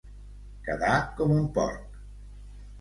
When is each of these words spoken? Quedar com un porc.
Quedar 0.69 0.95
com 1.21 1.37
un 1.37 1.45
porc. 1.61 2.03